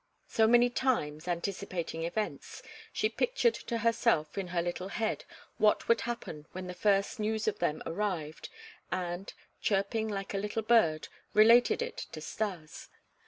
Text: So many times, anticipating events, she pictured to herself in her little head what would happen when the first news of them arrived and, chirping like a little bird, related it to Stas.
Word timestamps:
So 0.27 0.47
many 0.47 0.71
times, 0.71 1.27
anticipating 1.27 2.05
events, 2.05 2.63
she 2.91 3.07
pictured 3.07 3.53
to 3.53 3.77
herself 3.77 4.35
in 4.35 4.47
her 4.47 4.59
little 4.59 4.87
head 4.87 5.25
what 5.59 5.87
would 5.87 6.01
happen 6.01 6.47
when 6.53 6.65
the 6.65 6.73
first 6.73 7.19
news 7.19 7.47
of 7.47 7.59
them 7.59 7.83
arrived 7.85 8.49
and, 8.91 9.31
chirping 9.61 10.07
like 10.07 10.33
a 10.33 10.39
little 10.39 10.63
bird, 10.63 11.07
related 11.35 11.83
it 11.83 11.97
to 12.13 12.19
Stas. 12.19 12.89